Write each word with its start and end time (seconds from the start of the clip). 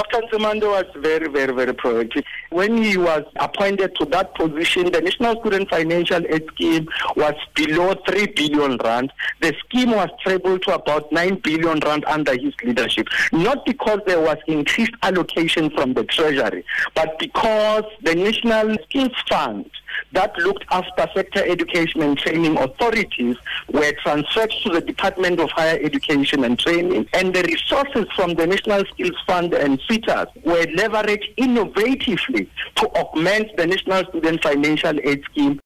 Dr. 0.00 0.22
Nzimande 0.28 0.62
was 0.62 0.86
very, 0.96 1.28
very, 1.28 1.52
very 1.52 1.74
proactive. 1.74 2.24
When 2.48 2.82
he 2.82 2.96
was 2.96 3.22
appointed 3.36 3.94
to 3.96 4.06
that 4.06 4.34
position, 4.34 4.90
the 4.90 5.02
National 5.02 5.38
Student 5.40 5.68
Financial 5.68 6.22
Aid 6.26 6.46
Scheme 6.54 6.88
was 7.16 7.34
below 7.54 7.94
3 8.08 8.28
billion 8.28 8.78
rand. 8.78 9.12
The 9.42 9.54
scheme 9.62 9.90
was 9.90 10.08
trebled 10.22 10.62
to 10.62 10.74
about 10.74 11.12
9 11.12 11.40
billion 11.44 11.80
rand 11.80 12.06
under 12.06 12.32
his 12.32 12.54
leadership. 12.64 13.08
Not 13.30 13.66
because 13.66 14.00
there 14.06 14.20
was 14.22 14.38
increased 14.46 14.94
allocation 15.02 15.68
from 15.68 15.92
the 15.92 16.04
Treasury, 16.04 16.64
but 16.94 17.18
because 17.18 17.84
the 18.02 18.14
National 18.14 18.78
Skills 18.84 19.12
Fund 19.28 19.70
that 20.12 20.36
looked 20.38 20.64
after 20.70 21.08
sector 21.14 21.44
education 21.44 22.02
and 22.02 22.18
training 22.18 22.56
authorities 22.58 23.36
were 23.72 23.92
transferred 24.02 24.52
to 24.62 24.70
the 24.70 24.80
Department 24.80 25.40
of 25.40 25.50
Higher 25.50 25.78
Education 25.82 26.44
and 26.44 26.58
Training. 26.58 27.08
And 27.12 27.34
the 27.34 27.42
resources 27.42 28.06
from 28.14 28.34
the 28.34 28.46
National 28.46 28.84
Skills 28.86 29.16
Fund 29.26 29.54
and 29.54 29.80
SETAs 29.88 30.28
were 30.44 30.66
leveraged 30.66 31.34
innovatively 31.36 32.48
to 32.76 32.86
augment 32.96 33.56
the 33.56 33.66
National 33.66 34.04
Student 34.06 34.42
Financial 34.42 34.98
Aid 35.04 35.22
Scheme 35.24 35.58